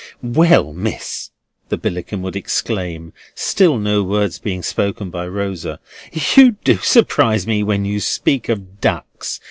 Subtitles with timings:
[0.23, 1.29] "Well, Miss!"
[1.69, 5.79] the Billickin would exclaim (still no word being spoken by Rosa),
[6.11, 9.39] "you do surprise me when you speak of ducks!